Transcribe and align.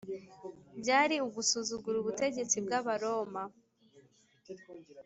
byari 0.79 1.15
ugusuzugura 1.27 1.97
ubutegetsi 1.99 2.57
bw’abaroma 2.65 3.41